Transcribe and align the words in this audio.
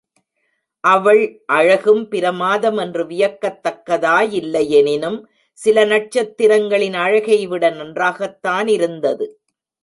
அவள் 0.83 1.43
அழகும் 1.45 2.07
பிரமாதம் 2.07 2.77
என்று 2.77 3.03
வியக்கத் 3.07 3.59
தக்கதாயில்லை 3.67 4.63
யெனினும் 4.73 5.19
சில 5.53 5.85
நட்சத்திரங்களின் 5.85 6.93
அழகை 6.93 7.47
விட 7.47 7.69
நன்றாகத் 7.69 8.39
தானிருந்தது. 8.47 9.27